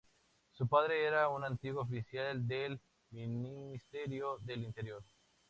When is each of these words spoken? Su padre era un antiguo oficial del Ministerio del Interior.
Su 0.53 0.67
padre 0.67 1.05
era 1.05 1.29
un 1.29 1.43
antiguo 1.43 1.83
oficial 1.83 2.47
del 2.47 2.81
Ministerio 3.11 4.39
del 4.39 4.63
Interior. 4.63 5.03